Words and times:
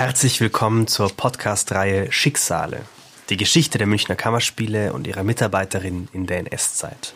Herzlich 0.00 0.40
willkommen 0.40 0.86
zur 0.86 1.14
Podcast-Reihe 1.14 2.10
Schicksale. 2.10 2.86
Die 3.28 3.36
Geschichte 3.36 3.76
der 3.76 3.86
Münchner 3.86 4.16
Kammerspiele 4.16 4.94
und 4.94 5.06
ihrer 5.06 5.24
Mitarbeiterin 5.24 6.08
in 6.14 6.26
der 6.26 6.38
NS-Zeit. 6.38 7.12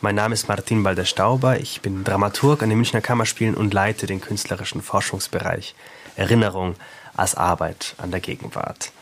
Mein 0.00 0.14
Name 0.14 0.34
ist 0.34 0.46
Martin 0.46 0.84
Balder-Stauber, 0.84 1.58
ich 1.58 1.80
bin 1.80 2.04
Dramaturg 2.04 2.62
an 2.62 2.68
den 2.68 2.78
Münchner 2.78 3.00
Kammerspielen 3.00 3.56
und 3.56 3.74
leite 3.74 4.06
den 4.06 4.20
künstlerischen 4.20 4.80
Forschungsbereich 4.80 5.74
Erinnerung 6.14 6.76
als 7.16 7.34
Arbeit 7.34 7.96
an 7.98 8.12
der 8.12 8.20
Gegenwart. 8.20 8.92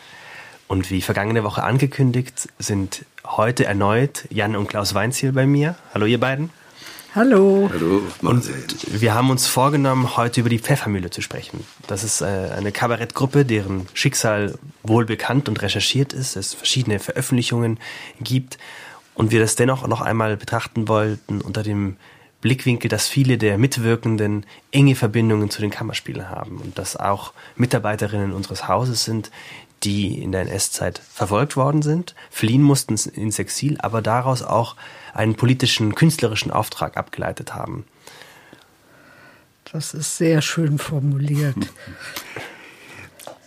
Und 0.66 0.90
wie 0.90 1.02
vergangene 1.02 1.44
Woche 1.44 1.64
angekündigt, 1.64 2.48
sind 2.58 3.04
heute 3.26 3.66
erneut 3.66 4.24
Jan 4.30 4.56
und 4.56 4.68
Klaus 4.68 4.94
Weinziel 4.94 5.32
bei 5.32 5.44
mir. 5.44 5.74
Hallo 5.92 6.06
ihr 6.06 6.18
beiden. 6.18 6.48
Hallo. 7.14 7.68
Hallo. 7.70 8.00
Und 8.22 8.48
wir 9.02 9.12
haben 9.12 9.28
uns 9.28 9.46
vorgenommen, 9.46 10.16
heute 10.16 10.40
über 10.40 10.48
die 10.48 10.58
Pfeffermühle 10.58 11.10
zu 11.10 11.20
sprechen. 11.20 11.62
Das 11.86 12.04
ist 12.04 12.22
äh, 12.22 12.24
eine 12.24 12.72
Kabarettgruppe, 12.72 13.44
deren 13.44 13.86
Schicksal 13.92 14.58
wohl 14.82 15.04
bekannt 15.04 15.46
und 15.46 15.60
recherchiert 15.60 16.14
ist, 16.14 16.36
es 16.36 16.54
verschiedene 16.54 17.00
Veröffentlichungen 17.00 17.78
gibt 18.20 18.56
und 19.14 19.30
wir 19.30 19.40
das 19.40 19.56
dennoch 19.56 19.86
noch 19.86 20.00
einmal 20.00 20.38
betrachten 20.38 20.88
wollten 20.88 21.42
unter 21.42 21.62
dem 21.62 21.98
Blickwinkel, 22.40 22.88
dass 22.88 23.08
viele 23.08 23.36
der 23.36 23.58
Mitwirkenden 23.58 24.46
enge 24.70 24.94
Verbindungen 24.94 25.50
zu 25.50 25.60
den 25.60 25.70
Kammerspielen 25.70 26.30
haben 26.30 26.62
und 26.64 26.78
dass 26.78 26.96
auch 26.96 27.34
Mitarbeiterinnen 27.56 28.32
unseres 28.32 28.68
Hauses 28.68 29.04
sind, 29.04 29.30
die 29.84 30.22
in 30.22 30.32
der 30.32 30.42
NS-Zeit 30.42 31.00
verfolgt 31.12 31.56
worden 31.56 31.82
sind, 31.82 32.14
fliehen 32.30 32.62
mussten 32.62 32.96
ins 33.10 33.38
Exil, 33.38 33.78
aber 33.80 34.02
daraus 34.02 34.42
auch 34.42 34.76
einen 35.14 35.34
politischen, 35.34 35.94
künstlerischen 35.94 36.50
Auftrag 36.50 36.96
abgeleitet 36.96 37.54
haben. 37.54 37.84
Das 39.72 39.94
ist 39.94 40.18
sehr 40.18 40.42
schön 40.42 40.78
formuliert. 40.78 41.56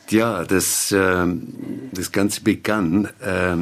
Ja, 0.10 0.44
das, 0.44 0.92
äh, 0.92 1.26
das 1.92 2.12
Ganze 2.12 2.42
begann 2.42 3.06
äh, 3.22 3.58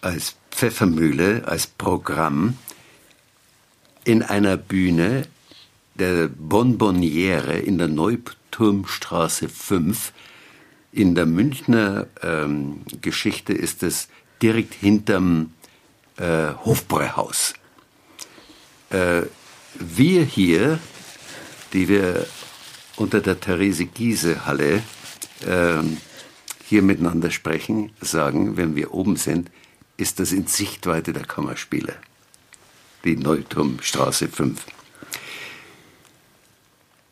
als 0.00 0.36
Pfeffermühle, 0.50 1.44
als 1.46 1.66
Programm 1.66 2.58
in 4.04 4.22
einer 4.22 4.56
Bühne 4.56 5.26
der 5.94 6.28
Bonbonniere 6.28 7.58
in 7.58 7.78
der 7.78 7.88
Neuturmstraße 7.88 9.48
5 9.48 10.12
in 10.92 11.14
der 11.14 11.26
Münchner 11.26 12.06
ähm, 12.22 12.82
Geschichte 13.00 13.52
ist 13.52 13.82
es 13.82 14.08
direkt 14.42 14.74
hinterm 14.74 15.52
äh, 16.16 16.52
Hofbräuhaus. 16.64 17.54
Äh, 18.90 19.22
wir 19.78 20.24
hier, 20.24 20.78
die 21.72 21.88
wir 21.88 22.26
unter 22.96 23.20
der 23.20 23.38
Therese 23.38 23.86
Giese 23.86 24.46
Halle 24.46 24.82
äh, 25.46 25.82
hier 26.66 26.82
miteinander 26.82 27.30
sprechen, 27.30 27.92
sagen, 28.00 28.56
wenn 28.56 28.74
wir 28.74 28.92
oben 28.92 29.16
sind, 29.16 29.50
ist 29.96 30.18
das 30.18 30.32
in 30.32 30.46
Sichtweite 30.46 31.12
der 31.12 31.24
Kammerspiele. 31.24 31.94
Die 33.04 33.16
Neuturmstraße 33.16 34.28
5. 34.28 34.66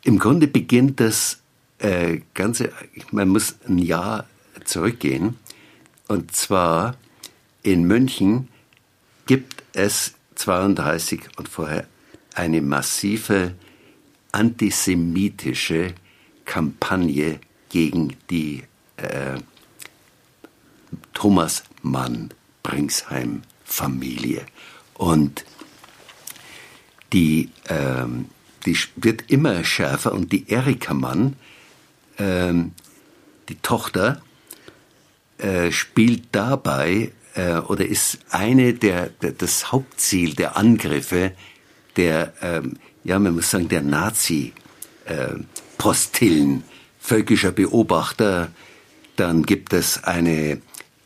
Im 0.03 0.19
Grunde 0.19 0.47
beginnt 0.47 0.99
das 0.99 1.39
äh, 1.79 2.19
ganze, 2.33 2.71
man 3.11 3.29
muss 3.29 3.55
ein 3.67 3.77
Jahr 3.77 4.25
zurückgehen. 4.65 5.37
Und 6.07 6.35
zwar 6.35 6.95
in 7.63 7.83
München 7.83 8.47
gibt 9.25 9.63
es 9.73 10.13
32 10.35 11.21
und 11.37 11.49
vorher 11.49 11.87
eine 12.33 12.61
massive 12.61 13.53
antisemitische 14.31 15.93
Kampagne 16.45 17.39
gegen 17.69 18.15
die 18.29 18.63
äh, 18.97 19.37
Thomas 21.13 21.63
Mann 21.81 22.29
Bringsheim 22.63 23.43
Familie. 23.63 24.45
Und 24.95 25.45
die, 27.13 27.49
ähm, 27.67 28.25
die 28.65 28.77
wird 28.95 29.29
immer 29.29 29.63
schärfer 29.63 30.13
und 30.13 30.31
die 30.31 30.49
Erika 30.49 30.93
Mann 30.93 31.35
ähm, 32.19 32.71
die 33.49 33.55
Tochter 33.55 34.21
äh, 35.37 35.71
spielt 35.71 36.27
dabei 36.31 37.11
äh, 37.35 37.59
oder 37.59 37.85
ist 37.85 38.19
eine 38.29 38.73
der, 38.73 39.09
der, 39.21 39.31
das 39.31 39.71
Hauptziel 39.71 40.35
der 40.35 40.57
Angriffe 40.57 41.31
der, 41.95 42.33
ähm, 42.41 42.73
ja, 43.03 43.19
man 43.19 43.35
muss 43.35 43.51
sagen, 43.51 43.67
der 43.67 43.81
Nazi-Postillen, 43.81 46.59
äh, 46.59 46.63
völkischer 46.99 47.51
Beobachter. 47.51 48.49
Dann 49.15 49.43
gibt 49.43 49.73
es 49.73 50.03
eine, 50.03 50.61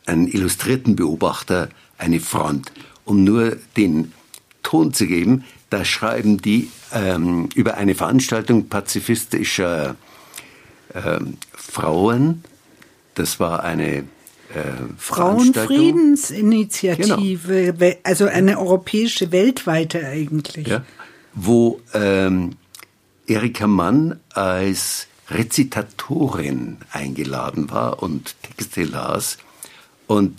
einen 0.06 0.28
illustrierten 0.28 0.96
Beobachter, 0.96 1.69
eine 1.97 2.19
Front. 2.19 2.72
Um 3.06 3.23
nur 3.23 3.57
den 3.78 4.13
Ton 4.62 4.94
zu 4.94 5.07
geben, 5.07 5.46
da 5.69 5.84
schreiben 5.84 6.38
die 6.38 6.69
ähm, 6.91 7.50
über 7.56 7.75
eine 7.75 7.96
Veranstaltung 7.96 8.69
pazifistischer 8.69 9.96
ähm, 10.96 11.38
Frauen. 11.54 12.44
Das 13.16 13.40
war 13.40 13.64
eine 13.64 13.98
äh, 13.98 14.04
Frauenfriedensinitiative, 14.98 17.74
genau. 17.74 17.96
also 18.04 18.26
eine 18.26 18.59
europäische, 18.59 19.32
weltweite 19.32 20.06
eigentlich. 20.06 20.68
Ja, 20.68 20.84
wo 21.34 21.80
ähm, 21.94 22.58
Erika 23.28 23.68
Mann 23.68 24.20
als 24.34 25.08
Rezitatorin 25.30 26.78
eingeladen 26.92 27.72
war 27.72 28.03
und 28.03 28.36
Texte 28.44 28.84
las. 28.84 29.38
Und 30.08 30.38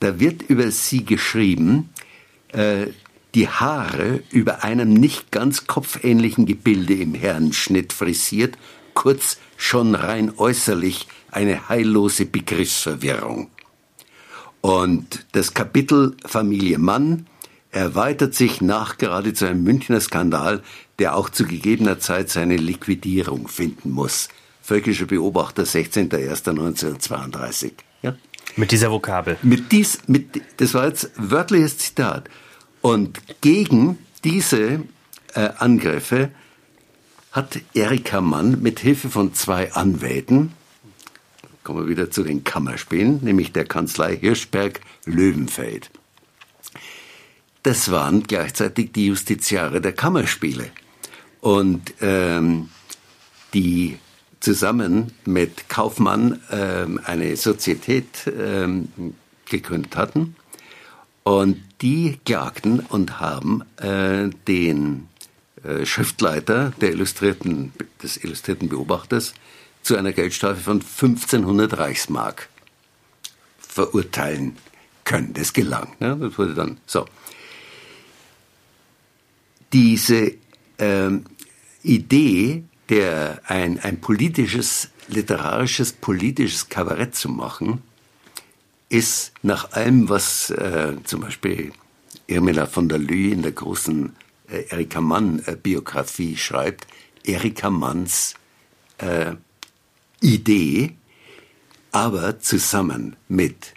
da 0.00 0.18
wird 0.18 0.42
über 0.42 0.70
sie 0.70 1.04
geschrieben, 1.04 1.90
äh, 2.48 2.86
die 3.34 3.48
Haare 3.48 4.22
über 4.30 4.64
einem 4.64 4.94
nicht 4.94 5.30
ganz 5.30 5.66
kopfähnlichen 5.66 6.46
Gebilde 6.46 6.94
im 6.94 7.14
Herrenschnitt 7.14 7.92
frisiert 7.92 8.56
kurz 8.94 9.38
schon 9.56 9.94
rein 9.94 10.32
äußerlich 10.36 11.06
eine 11.30 11.68
heillose 11.68 12.26
Begriffsverwirrung. 12.26 13.50
Und 14.60 15.26
das 15.32 15.52
Kapitel 15.52 16.16
Familie 16.24 16.78
Mann 16.78 17.26
erweitert 17.70 18.34
sich 18.34 18.60
nachgerade 18.60 19.34
zu 19.34 19.46
einem 19.46 19.64
Münchner 19.64 20.00
Skandal, 20.00 20.62
der 20.98 21.16
auch 21.16 21.28
zu 21.28 21.44
gegebener 21.44 21.98
Zeit 21.98 22.30
seine 22.30 22.56
Liquidierung 22.56 23.48
finden 23.48 23.90
muss. 23.90 24.28
Völkischer 24.62 25.06
Beobachter, 25.06 25.64
16.01.1932. 25.64 27.72
Ja? 28.02 28.14
Mit 28.56 28.70
dieser 28.70 28.90
Vokabel. 28.90 29.36
Mit 29.42 29.72
dies, 29.72 29.98
mit, 30.06 30.40
das 30.58 30.72
war 30.72 30.86
jetzt 30.86 31.10
wörtliches 31.16 31.78
Zitat. 31.78 32.30
Und 32.80 33.20
gegen 33.40 33.98
diese 34.22 34.82
äh, 35.34 35.50
Angriffe 35.58 36.30
hat 37.34 37.58
Erika 37.74 38.20
Mann 38.20 38.62
mit 38.62 38.78
Hilfe 38.78 39.10
von 39.10 39.34
zwei 39.34 39.72
Anwälten, 39.72 40.52
kommen 41.64 41.80
wir 41.80 41.88
wieder 41.88 42.08
zu 42.08 42.22
den 42.22 42.44
Kammerspielen, 42.44 43.24
nämlich 43.24 43.52
der 43.52 43.64
Kanzlei 43.64 44.16
Hirschberg 44.16 44.80
Löwenfeld. 45.04 45.90
Das 47.64 47.90
waren 47.90 48.22
gleichzeitig 48.22 48.92
die 48.92 49.06
Justiziare 49.06 49.80
der 49.80 49.92
Kammerspiele. 49.92 50.70
Und 51.40 51.94
ähm, 52.00 52.68
die 53.52 53.98
zusammen 54.38 55.12
mit 55.24 55.68
Kaufmann 55.68 56.40
ähm, 56.52 57.00
eine 57.04 57.36
Sozietät 57.36 58.30
ähm, 58.38 59.14
gegründet 59.46 59.96
hatten. 59.96 60.36
Und 61.24 61.56
die 61.80 62.20
klagten 62.24 62.80
und 62.80 63.18
haben 63.18 63.64
äh, 63.78 64.30
den 64.46 65.08
Schriftleiter 65.84 66.72
der 66.80 66.92
illustrierten, 66.92 67.72
des 68.02 68.22
illustrierten 68.22 68.68
Beobachters 68.68 69.34
zu 69.82 69.96
einer 69.96 70.12
Geldstrafe 70.12 70.60
von 70.60 70.80
1500 70.80 71.78
Reichsmark 71.78 72.48
verurteilen 73.58 74.56
können. 75.04 75.34
Das 75.34 75.52
gelang. 75.52 75.94
Ne? 76.00 76.16
Das 76.20 76.38
wurde 76.38 76.54
dann 76.54 76.78
so. 76.86 77.06
Diese 79.72 80.32
ähm, 80.78 81.24
Idee, 81.82 82.64
der 82.88 83.42
ein, 83.46 83.80
ein 83.80 84.00
politisches, 84.00 84.90
literarisches, 85.08 85.92
politisches 85.92 86.68
Kabarett 86.68 87.14
zu 87.14 87.28
machen, 87.28 87.82
ist 88.88 89.32
nach 89.42 89.72
allem, 89.72 90.08
was 90.08 90.50
äh, 90.50 90.96
zum 91.04 91.22
Beispiel 91.22 91.72
Irmela 92.26 92.66
von 92.66 92.88
der 92.88 92.98
Lü 92.98 93.32
in 93.32 93.42
der 93.42 93.52
großen 93.52 94.14
äh, 94.54 94.66
Erika 94.70 95.00
Mann 95.00 95.42
äh, 95.46 95.56
Biografie 95.56 96.36
schreibt, 96.36 96.86
Erika 97.24 97.70
Manns 97.70 98.34
äh, 98.98 99.34
Idee, 100.20 100.94
aber 101.92 102.40
zusammen 102.40 103.16
mit 103.28 103.74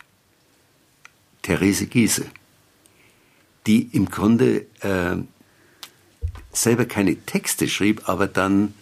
Therese 1.42 1.88
Giese, 1.88 2.26
die 3.66 3.90
im 3.94 4.10
Grunde 4.10 4.66
äh, 4.82 5.18
selber 6.52 6.86
keine 6.86 7.16
Texte 7.26 7.68
schrieb, 7.68 8.08
aber 8.10 8.28
dann 8.28 8.74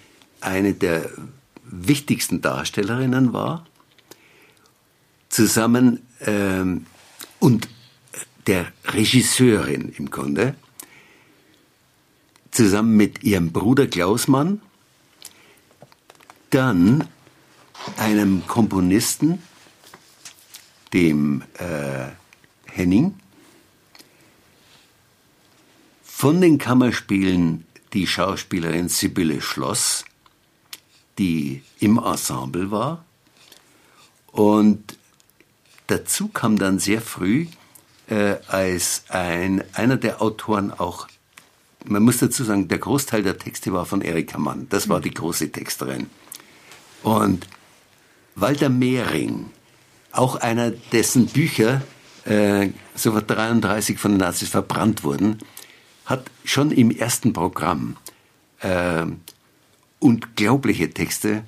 eine 0.42 0.74
der 0.74 1.09
wichtigsten 1.63 2.42
Darstellerinnen 2.42 3.33
war, 3.33 3.65
zusammen 5.30 6.01
ähm, 6.21 6.86
und 7.39 7.68
der 8.47 8.71
Regisseurin 8.86 9.92
im 9.97 10.09
Grunde, 10.09 10.56
zusammen 12.51 12.95
mit 12.95 13.24
ihrem 13.24 13.51
Bruder 13.51 13.88
Klausmann, 13.88 14.62
dann 16.50 17.07
einem 17.97 18.47
Komponisten, 18.47 19.42
dem 20.94 21.44
äh, 21.57 22.07
Henning, 22.65 23.15
von 26.03 26.39
den 26.42 26.57
Kammerspielen 26.57 27.65
die 27.94 28.07
Schauspielerin 28.07 28.89
Sibylle 28.89 29.42
Schloss, 29.42 30.06
die 31.18 31.63
im 31.80 31.97
Ensemble 31.97 32.71
war. 32.71 33.06
Und 34.31 34.97
dazu 35.88 36.27
kam 36.27 36.57
dann 36.57 36.80
sehr 36.80 37.01
früh 37.01 37.47
äh, 38.07 38.36
als 38.47 39.03
ein, 39.09 39.63
einer 39.74 39.97
der 39.97 40.21
Autoren 40.21 40.71
auch, 40.71 41.07
man 41.88 42.04
muss 42.04 42.18
dazu 42.18 42.44
sagen, 42.44 42.68
der 42.68 42.78
Großteil 42.78 43.24
der 43.24 43.38
Texte 43.38 43.74
war 43.74 43.86
von 43.86 44.02
Erika 44.02 44.38
Mann. 44.38 44.68
Das 44.70 44.90
war 44.90 45.02
die 45.02 45.14
große 45.14 45.52
Texterin. 45.52 46.10
Und 47.04 47.48
Walter 48.36 48.70
Mehring, 48.70 49.52
auch 50.12 50.36
einer, 50.36 50.72
dessen 50.72 51.28
Bücher 51.28 51.82
äh, 52.26 52.70
sofort 52.96 53.30
33 53.30 53.98
von 54.00 54.12
den 54.12 54.20
Nazis 54.20 54.50
verbrannt 54.50 55.04
wurden, 55.04 55.40
hat 56.06 56.30
schon 56.44 56.72
im 56.72 56.92
ersten 56.92 57.34
Programm 57.34 57.98
äh, 58.60 59.06
unglaubliche 60.00 60.90
Texte 60.92 61.44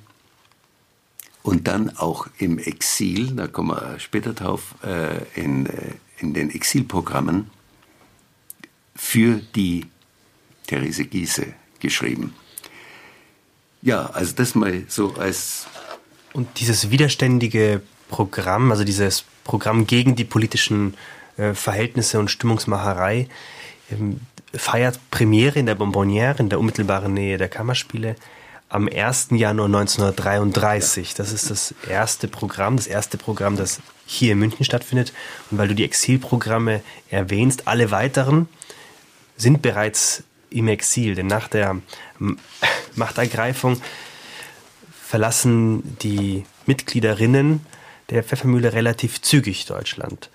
und 1.42 1.68
dann 1.68 1.96
auch 1.96 2.26
im 2.38 2.58
Exil, 2.58 3.32
da 3.34 3.46
kommen 3.46 3.70
wir 3.70 3.98
später 3.98 4.32
drauf, 4.32 4.74
äh, 4.82 5.40
in, 5.40 5.66
äh, 5.66 5.94
in 6.18 6.34
den 6.34 6.50
Exilprogrammen 6.50 7.50
für 8.94 9.36
die 9.54 9.86
Therese 10.68 11.04
Giese 11.04 11.54
geschrieben. 11.80 12.34
Ja, 13.82 14.06
also 14.06 14.32
das 14.34 14.54
mal 14.54 14.84
so 14.88 15.14
als. 15.14 15.66
Und 16.32 16.60
dieses 16.60 16.90
widerständige 16.90 17.80
Programm, 18.08 18.70
also 18.70 18.84
dieses 18.84 19.24
Programm 19.44 19.86
gegen 19.86 20.14
die 20.14 20.24
politischen 20.24 20.94
äh, 21.36 21.54
Verhältnisse 21.54 22.18
und 22.18 22.30
Stimmungsmacherei, 22.30 23.28
ähm, 23.90 24.20
feiert 24.54 24.98
Premiere 25.10 25.58
in 25.58 25.66
der 25.66 25.76
Bonbonnière 25.76 26.38
in 26.38 26.48
der 26.48 26.58
unmittelbaren 26.58 27.12
Nähe 27.12 27.38
der 27.38 27.48
Kammerspiele 27.48 28.16
am 28.68 28.88
1. 28.88 29.28
Januar 29.30 29.66
1933. 29.66 31.14
Das 31.14 31.32
ist 31.32 31.50
das 31.50 31.74
erste 31.88 32.28
Programm, 32.28 32.76
das 32.76 32.86
erste 32.86 33.16
Programm, 33.16 33.56
das 33.56 33.80
hier 34.06 34.32
in 34.32 34.38
München 34.38 34.64
stattfindet. 34.64 35.12
Und 35.50 35.58
weil 35.58 35.68
du 35.68 35.74
die 35.74 35.84
Exilprogramme 35.84 36.82
erwähnst, 37.10 37.66
alle 37.66 37.90
weiteren 37.90 38.48
sind 39.36 39.62
bereits 39.62 40.24
im 40.50 40.68
Exil, 40.68 41.14
denn 41.14 41.26
nach 41.26 41.48
der 41.48 41.80
Machtergreifung 42.96 43.80
verlassen 44.90 45.96
die 46.02 46.44
Mitgliederinnen 46.66 47.60
der 48.10 48.22
Pfeffermühle 48.22 48.72
relativ 48.72 49.20
zügig 49.22 49.66
Deutschland. 49.66 50.30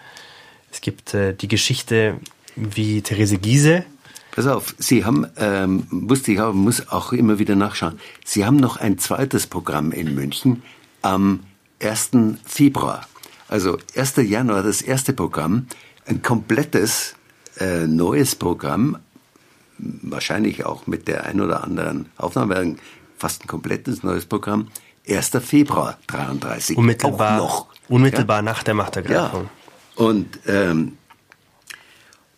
Es 0.72 0.82
gibt 0.82 1.14
äh, 1.14 1.34
die 1.34 1.48
Geschichte, 1.48 2.20
wie 2.56 3.02
Therese 3.02 3.38
Giese 3.38 3.86
Pass 4.34 4.48
auf, 4.48 4.74
Sie 4.80 5.06
haben, 5.06 5.28
ähm, 5.38 5.86
wusste 5.92 6.32
ich 6.32 6.42
auch, 6.42 6.54
muss 6.54 6.90
auch 6.90 7.14
immer 7.14 7.38
wieder 7.38 7.56
nachschauen, 7.56 8.00
Sie 8.26 8.44
haben 8.44 8.56
noch 8.56 8.78
ein 8.78 8.98
zweites 8.98 9.46
Programm 9.46 9.92
in 9.92 10.16
München 10.16 10.64
am 11.04 11.42
1. 11.80 12.10
Februar. 12.44 13.08
Also 13.48 13.78
1. 13.96 14.16
Januar 14.16 14.64
das 14.64 14.82
erste 14.82 15.14
Programm, 15.14 15.68
ein 16.08 16.24
komplettes 16.24 17.14
äh, 17.60 17.86
neues 17.86 18.34
Programm, 18.34 18.98
wahrscheinlich 20.02 20.66
auch 20.66 20.88
mit 20.88 21.08
der 21.08 21.26
ein 21.26 21.42
oder 21.42 21.64
anderen 21.64 22.08
Aufnahme, 22.18 22.76
fast 23.18 23.44
ein 23.44 23.48
komplettes 23.48 24.04
neues 24.04 24.26
Programm, 24.26 24.68
1. 25.08 25.32
Februar 25.42 25.98
33. 26.08 26.78
Unmittelbar, 26.78 27.38
noch. 27.38 27.68
unmittelbar 27.90 28.38
ja? 28.38 28.42
nach 28.42 28.64
der 28.64 28.74
Machtergreifung. 28.74 29.44
Ja. 29.44 30.04
Und 30.06 30.40
ähm, 30.48 30.98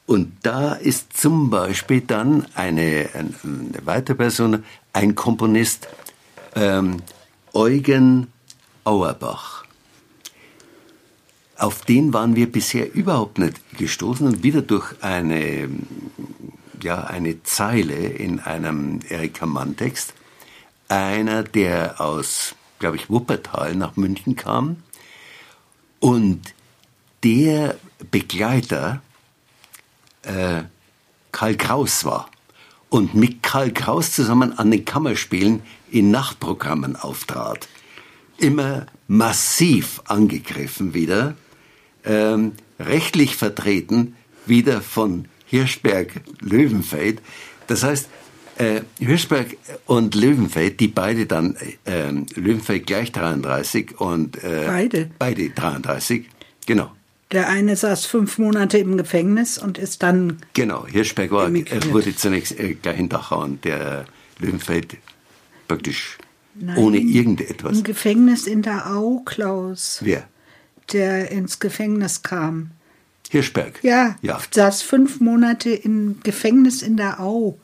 und 0.06 0.34
da 0.44 0.74
ist 0.74 1.18
zum 1.18 1.50
Beispiel 1.50 2.02
dann 2.02 2.46
eine, 2.54 3.10
eine 3.14 3.86
weitere 3.86 4.16
Person, 4.16 4.64
ein 4.94 5.16
Komponist, 5.16 5.88
ähm, 6.56 7.02
Eugen 7.54 8.28
Auerbach. 8.84 9.66
Auf 11.58 11.86
den 11.86 12.14
waren 12.14 12.36
wir 12.36 12.52
bisher 12.52 12.94
überhaupt 12.94 13.40
nicht 13.40 13.78
gestoßen 13.78 14.28
und 14.28 14.44
wieder 14.44 14.62
durch 14.62 14.94
eine, 15.02 15.70
ja, 16.86 17.04
eine 17.04 17.42
Zeile 17.42 17.96
in 17.96 18.40
einem 18.40 19.00
Erika 19.10 19.48
Mann-Text. 19.48 20.14
Einer, 20.88 21.42
der 21.42 22.00
aus, 22.00 22.54
glaube 22.78 22.96
ich, 22.96 23.10
Wuppertal 23.10 23.76
nach 23.76 23.96
München 23.96 24.36
kam 24.36 24.78
und 26.00 26.54
der 27.24 27.76
Begleiter 28.12 29.02
äh, 30.22 30.62
Karl 31.32 31.58
Kraus 31.58 32.06
war 32.06 32.30
und 32.90 33.16
mit 33.16 33.42
Karl 33.42 33.74
Kraus 33.74 34.12
zusammen 34.12 34.56
an 34.58 34.70
den 34.70 34.86
Kammerspielen 34.86 35.64
in 35.90 36.12
Nachtprogrammen 36.12 36.96
auftrat. 36.96 37.68
Immer 38.38 38.86
massiv 39.08 40.02
angegriffen 40.06 40.94
wieder, 40.94 41.36
ähm, 42.04 42.52
rechtlich 42.80 43.36
vertreten 43.36 44.16
wieder 44.46 44.82
von 44.82 45.28
Hirschberg 45.46 46.22
Löwenfeld. 46.42 47.22
Das 47.68 47.84
heißt, 47.84 48.10
äh, 48.58 48.82
Hirschberg 49.00 49.58
und 49.86 50.16
Löwenfeld, 50.16 50.80
die 50.80 50.88
beide 50.88 51.26
dann, 51.26 51.56
äh, 51.86 52.12
Löwenfeld 52.36 52.88
gleich 52.88 53.12
33 53.12 54.00
und 54.00 54.42
äh, 54.44 54.64
beide. 54.68 55.10
beide 55.20 55.50
33, 55.50 56.26
genau. 56.66 56.92
Der 57.32 57.50
eine 57.50 57.76
saß 57.76 58.06
fünf 58.06 58.38
Monate 58.38 58.78
im 58.78 58.98
Gefängnis 58.98 59.58
und 59.58 59.78
ist 59.78 60.04
dann. 60.04 60.38
Genau, 60.54 60.86
Hirschberg 60.88 61.32
war, 61.32 61.54
er 61.54 61.92
wurde 61.92 62.16
zunächst 62.16 62.58
äh, 62.60 62.76
gleich 62.76 63.00
in 63.00 63.10
Dachau 63.10 63.44
und 63.44 63.66
der 63.66 64.06
Löwenfeld 64.40 64.98
praktisch 65.68 66.18
Nein, 66.54 66.78
ohne 66.78 66.98
irgendetwas. 66.98 67.80
Im 67.80 67.84
Gefängnis 67.84 68.48
in 68.48 68.62
der 68.62 68.92
Au, 68.96 69.22
Klaus. 69.25 70.00
Wer? 70.02 70.28
Der 70.94 71.32
ins 71.32 71.60
Gefängnis 71.60 72.22
kam. 72.22 72.72
Hirschberg? 73.29 73.79
Ja, 73.84 74.15
ja. 74.22 74.39
saß 74.51 74.82
fünf 74.82 75.20
Monate 75.20 75.72
im 75.72 76.20
Gefängnis 76.24 76.82
in 76.82 76.98
der 76.98 77.20
Au. 77.20 77.58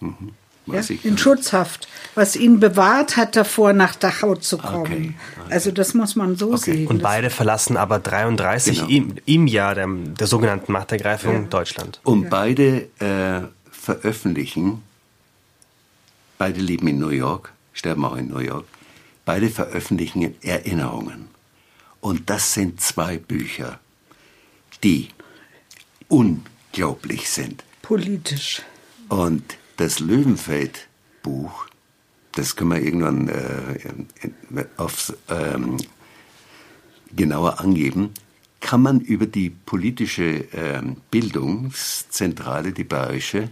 Mhm. 0.00 0.32
Ja, 0.66 0.80
in 1.04 1.16
Schutzhaft, 1.16 1.86
was 2.16 2.34
ihn 2.34 2.58
bewahrt 2.58 3.16
hat 3.16 3.36
davor, 3.36 3.72
nach 3.72 3.94
Dachau 3.94 4.34
zu 4.34 4.58
kommen. 4.58 4.80
Okay, 4.80 5.14
okay. 5.40 5.52
Also 5.52 5.70
das 5.70 5.94
muss 5.94 6.16
man 6.16 6.34
so 6.34 6.48
okay. 6.48 6.56
sehen. 6.56 6.86
Und 6.88 7.02
beide 7.02 7.30
verlassen 7.30 7.76
aber 7.76 8.00
33 8.00 8.78
genau. 8.78 8.88
im, 8.88 9.14
im, 9.26 9.46
Jahr 9.46 9.76
der, 9.76 9.86
der 9.86 10.26
sogenannten 10.26 10.72
Machtergreifung 10.72 11.42
ja. 11.42 11.48
Deutschland. 11.48 12.00
Und 12.02 12.24
ja. 12.24 12.28
beide 12.30 12.88
äh, 12.98 13.46
veröffentlichen, 13.70 14.82
beide 16.36 16.60
leben 16.60 16.88
in 16.88 16.98
New 16.98 17.10
York, 17.10 17.52
sterben 17.72 18.04
auch 18.04 18.16
in 18.16 18.26
New 18.26 18.40
York, 18.40 18.64
beide 19.24 19.48
veröffentlichen 19.50 20.34
Erinnerungen. 20.42 21.28
Und 22.00 22.28
das 22.28 22.54
sind 22.54 22.80
zwei 22.80 23.18
Bücher, 23.18 23.78
die 24.82 25.08
unglaublich 26.08 27.28
sind. 27.30 27.64
Politisch. 27.82 28.62
Und 29.08 29.56
das 29.76 30.00
Löwenfeld-Buch, 30.00 31.66
das 32.32 32.56
können 32.56 32.70
wir 32.70 32.82
irgendwann 32.82 33.28
äh, 33.28 34.64
aufs, 34.76 35.12
ähm, 35.28 35.76
genauer 37.14 37.60
angeben, 37.60 38.12
kann 38.60 38.82
man 38.82 39.00
über 39.00 39.26
die 39.26 39.50
politische 39.50 40.52
äh, 40.52 40.82
Bildungszentrale, 41.10 42.72
die 42.72 42.84
bayerische, 42.84 43.50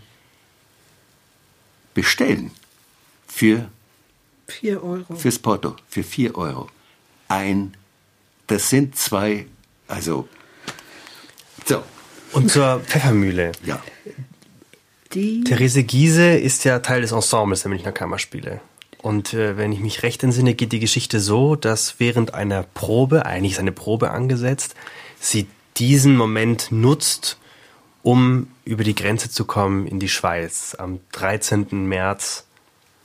bestellen. 1.92 2.50
Für 3.28 3.70
4 4.48 4.82
Euro. 4.82 5.14
Fürs 5.14 5.38
Porto, 5.38 5.76
für 5.88 6.02
4 6.02 6.36
Euro. 6.36 6.68
Ein, 7.28 7.76
das 8.46 8.70
sind 8.70 8.96
zwei, 8.96 9.46
also, 9.88 10.28
so. 11.64 11.82
Und 12.32 12.50
zur 12.50 12.80
Pfeffermühle. 12.80 13.52
Ja 13.64 13.80
die. 15.14 15.44
Therese 15.44 15.84
Giese 15.84 16.36
ist 16.36 16.64
ja 16.64 16.78
Teil 16.80 17.00
des 17.00 17.12
Ensembles 17.12 17.62
der 17.62 17.70
Münchner 17.70 17.92
Kammerspiele. 17.92 18.60
Und 18.98 19.34
äh, 19.34 19.56
wenn 19.56 19.72
ich 19.72 19.80
mich 19.80 20.02
recht 20.02 20.22
entsinne, 20.22 20.54
geht 20.54 20.72
die 20.72 20.80
Geschichte 20.80 21.20
so, 21.20 21.56
dass 21.56 22.00
während 22.00 22.34
einer 22.34 22.62
Probe, 22.62 23.26
eigentlich 23.26 23.52
ist 23.52 23.58
eine 23.58 23.72
Probe 23.72 24.10
angesetzt, 24.10 24.74
sie 25.20 25.46
diesen 25.76 26.16
Moment 26.16 26.68
nutzt, 26.70 27.38
um 28.02 28.48
über 28.64 28.84
die 28.84 28.94
Grenze 28.94 29.30
zu 29.30 29.44
kommen 29.44 29.86
in 29.86 30.00
die 30.00 30.08
Schweiz 30.08 30.74
am 30.78 31.00
13. 31.12 31.86
März 31.86 32.46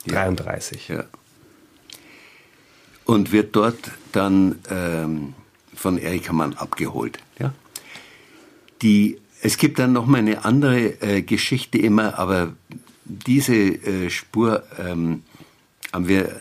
33. 0.06 0.88
Ja. 0.88 1.04
und 3.04 3.32
wird 3.32 3.54
dort 3.54 3.76
dann 4.12 4.60
ähm, 4.70 5.34
von 5.74 5.98
Erika 5.98 6.32
Mann 6.32 6.54
abgeholt. 6.54 7.18
Ja? 7.38 7.52
Die, 8.82 9.18
es 9.42 9.56
gibt 9.56 9.78
dann 9.78 9.92
noch 9.92 10.06
mal 10.06 10.18
eine 10.18 10.44
andere 10.44 11.00
äh, 11.02 11.22
Geschichte 11.22 11.78
immer, 11.78 12.18
aber 12.18 12.54
diese 13.04 13.54
äh, 13.54 14.10
Spur 14.10 14.62
ähm, 14.78 15.22
haben 15.92 16.08
wir 16.08 16.40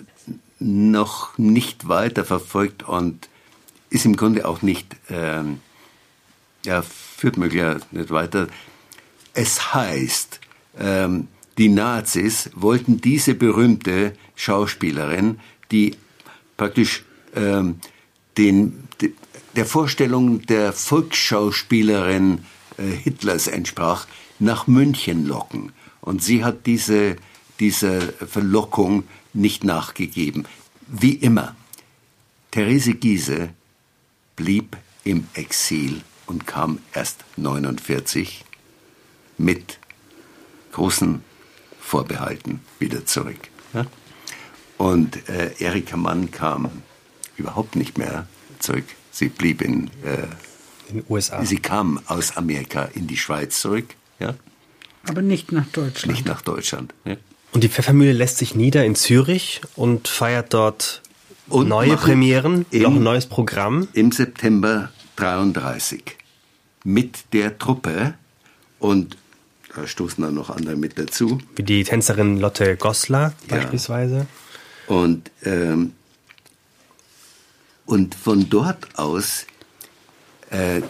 noch 0.60 1.38
nicht 1.38 1.88
weiter 1.88 2.26
verfolgt 2.26 2.84
und 2.84 3.30
ist 3.90 4.06
im 4.06 4.16
Grunde 4.16 4.48
auch 4.48 4.62
nicht, 4.62 4.96
ähm, 5.10 5.62
ja, 6.66 6.82
führt 6.82 7.38
möglicherweise 7.38 7.86
nicht 7.92 8.12
weiter. 8.12 8.48
Es 9.34 9.74
heißt, 9.74 10.40
ähm, 10.78 11.28
die 11.58 11.70
Nazis 11.70 12.50
wollten 12.54 13.02
diese 13.02 13.36
berühmte 13.36 14.14
Schauspielerin, 14.36 15.40
die 15.72 15.96
praktisch 16.58 17.04
ähm, 17.36 17.80
den, 18.38 18.88
de, 19.02 19.14
der 19.56 19.66
Vorstellung 19.66 20.46
der 20.46 20.74
Volksschauspielerin 20.74 22.46
äh, 22.78 22.84
Hitlers 22.84 23.48
entsprach, 23.48 24.08
nach 24.40 24.68
München 24.68 25.26
locken. 25.26 25.72
Und 26.02 26.24
sie 26.24 26.44
hat 26.44 26.66
diese, 26.66 27.18
diese 27.60 28.14
Verlockung 28.14 29.04
nicht 29.34 29.64
nachgegeben. 29.64 30.46
Wie 30.88 31.14
immer, 31.14 31.56
Therese 32.52 32.94
Giese 32.94 33.50
blieb 34.36 34.78
im 35.04 35.28
Exil 35.34 36.02
und 36.26 36.48
kam 36.48 36.80
erst 36.94 37.26
49 37.38 38.46
mit 39.38 39.80
großen 40.72 41.24
Vorbehalten 41.80 42.62
wieder 42.80 43.06
zurück. 43.06 43.50
Ja? 43.74 43.86
Und 44.78 45.28
äh, 45.30 45.52
Erika 45.60 45.98
Mann 45.98 46.32
kam 46.32 46.70
überhaupt 47.36 47.76
nicht 47.76 47.98
mehr 47.98 48.28
zurück. 48.60 48.86
Sie 49.12 49.30
blieb 49.30 49.62
in, 49.62 49.88
äh, 50.04 50.24
in 50.90 50.96
den 50.98 51.06
USA. 51.10 51.44
Sie 51.46 51.58
kam 51.58 52.00
aus 52.08 52.38
Amerika 52.38 52.90
in 52.94 53.08
die 53.08 53.18
Schweiz 53.18 53.62
zurück. 53.62 53.96
Ja? 54.20 54.36
Aber 55.04 55.22
nicht 55.22 55.52
nach 55.52 55.68
Deutschland. 55.68 56.16
Nicht 56.16 56.26
nach 56.26 56.42
Deutschland. 56.42 56.94
Ja? 57.06 57.16
Und 57.52 57.64
die 57.64 57.70
Pfeffermühle 57.70 58.14
lässt 58.14 58.38
sich 58.38 58.56
nieder 58.56 58.86
in 58.86 58.96
Zürich 58.96 59.62
und 59.76 60.08
feiert 60.08 60.54
dort 60.54 61.02
und 61.48 61.68
neue 61.68 61.98
Premieren, 61.98 62.66
im, 62.70 62.84
noch 62.84 62.96
ein 62.96 63.04
neues 63.04 63.26
Programm. 63.26 63.88
Im 63.94 64.12
September 64.12 64.92
33 65.16 66.04
mit 66.84 67.34
der 67.34 67.58
Truppe 67.58 68.14
und 68.78 69.18
da 69.76 69.86
stoßen 69.88 70.24
dann 70.24 70.34
noch 70.34 70.50
andere 70.50 70.76
mit 70.76 70.98
dazu. 70.98 71.40
Wie 71.56 71.64
die 71.64 71.84
Tänzerin 71.84 72.40
Lotte 72.40 72.76
Goslar 72.76 73.34
ja. 73.50 73.58
beispielsweise. 73.58 74.28
Und, 74.88 75.30
ähm, 75.44 75.94
und 77.90 78.14
von 78.14 78.50
dort 78.50 78.88
aus 78.96 79.48
äh, 80.52 80.82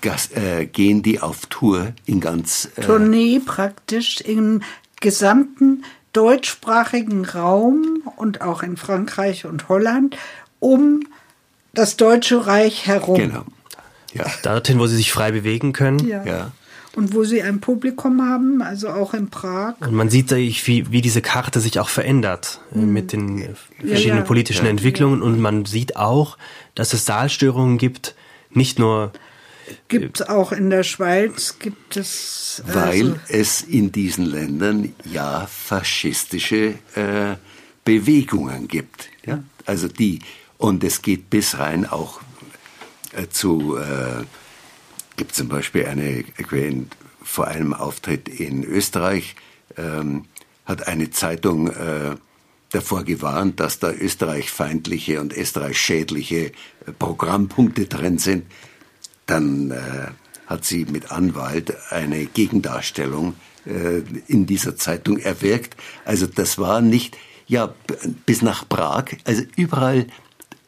gas, 0.00 0.30
äh, 0.32 0.66
gehen 0.66 1.02
die 1.02 1.20
auf 1.20 1.46
Tour 1.46 1.92
in 2.06 2.20
ganz... 2.20 2.70
Äh, 2.76 2.82
Tournee 2.82 3.38
praktisch 3.38 4.20
im 4.22 4.62
gesamten 5.00 5.84
deutschsprachigen 6.12 7.26
Raum 7.26 8.02
und 8.16 8.40
auch 8.40 8.62
in 8.62 8.76
Frankreich 8.76 9.44
und 9.44 9.68
Holland 9.68 10.16
um 10.58 11.06
das 11.74 11.96
Deutsche 11.96 12.46
Reich 12.46 12.86
herum. 12.86 13.16
Genau. 13.16 13.44
Ja. 14.12 14.26
Dorthin, 14.42 14.78
wo 14.78 14.86
sie 14.86 14.96
sich 14.96 15.12
frei 15.12 15.30
bewegen 15.30 15.72
können. 15.72 16.06
Ja. 16.08 16.24
ja. 16.24 16.52
Und 16.96 17.14
wo 17.14 17.22
sie 17.22 17.40
ein 17.42 17.60
Publikum 17.60 18.20
haben, 18.22 18.62
also 18.62 18.88
auch 18.88 19.14
in 19.14 19.30
Prag. 19.30 19.74
Und 19.80 19.92
man 19.92 20.10
sieht, 20.10 20.32
wie, 20.32 20.90
wie 20.90 21.00
diese 21.00 21.22
Karte 21.22 21.60
sich 21.60 21.78
auch 21.78 21.88
verändert 21.88 22.60
mhm. 22.72 22.92
mit 22.92 23.12
den 23.12 23.54
verschiedenen 23.78 24.18
ja, 24.18 24.24
politischen 24.24 24.66
Entwicklungen. 24.66 25.22
Und 25.22 25.40
man 25.40 25.66
sieht 25.66 25.96
auch, 25.96 26.36
dass 26.74 26.92
es 26.92 27.06
Saalstörungen 27.06 27.78
gibt, 27.78 28.16
nicht 28.50 28.78
nur 28.78 29.12
Gibt 29.88 30.20
es 30.20 30.28
auch 30.28 30.52
in 30.52 30.70
der 30.70 30.82
Schweiz, 30.82 31.56
gibt 31.58 31.96
es. 31.96 32.62
Also 32.66 32.80
Weil 32.80 33.20
es 33.28 33.62
in 33.62 33.92
diesen 33.92 34.26
Ländern 34.26 34.92
ja 35.04 35.46
faschistische 35.46 36.74
äh, 36.94 37.36
Bewegungen 37.84 38.68
gibt. 38.68 39.08
Ja? 39.24 39.42
Also 39.66 39.88
die, 39.88 40.20
und 40.58 40.82
es 40.84 41.02
geht 41.02 41.30
bis 41.30 41.58
rein 41.58 41.86
auch 41.86 42.20
äh, 43.12 43.28
zu, 43.28 43.76
äh, 43.76 44.24
gibt 45.20 45.34
zum 45.34 45.48
Beispiel 45.48 45.84
eine, 45.84 46.24
vor 47.22 47.46
einem 47.46 47.74
Auftritt 47.74 48.26
in 48.26 48.64
Österreich, 48.64 49.36
ähm, 49.76 50.24
hat 50.64 50.88
eine 50.88 51.10
Zeitung 51.10 51.68
äh, 51.68 52.16
davor 52.70 53.04
gewarnt, 53.04 53.60
dass 53.60 53.78
da 53.78 53.92
österreichfeindliche 53.92 55.20
und 55.20 55.36
österreichschädliche 55.36 56.46
äh, 56.46 56.52
Programmpunkte 56.98 57.84
drin 57.84 58.16
sind 58.16 58.46
dann 59.30 59.70
äh, 59.70 60.08
hat 60.46 60.64
sie 60.64 60.84
mit 60.86 61.12
Anwalt 61.12 61.76
eine 61.90 62.26
Gegendarstellung 62.26 63.34
äh, 63.64 64.02
in 64.26 64.46
dieser 64.46 64.76
Zeitung 64.76 65.18
erwirkt. 65.18 65.76
Also 66.04 66.26
das 66.26 66.58
war 66.58 66.80
nicht, 66.80 67.16
ja, 67.46 67.72
bis 68.26 68.42
nach 68.42 68.68
Prag, 68.68 69.04
also 69.24 69.42
überall 69.54 70.08